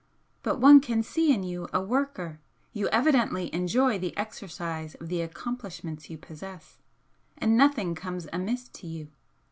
But 0.41 0.59
one 0.59 0.79
can 0.79 1.03
see 1.03 1.31
in 1.31 1.43
you 1.43 1.67
a 1.71 1.79
worker 1.79 2.39
you 2.73 2.87
evidently 2.87 3.53
enjoy 3.53 3.99
the 3.99 4.17
exercise 4.17 4.95
of 4.95 5.09
the 5.09 5.21
accomplishments 5.21 6.09
you 6.09 6.17
possess 6.17 6.79
and 7.37 7.55
nothing 7.55 7.93
comes 7.93 8.27
amiss 8.33 8.67
to 8.69 8.87
you. 8.87 9.09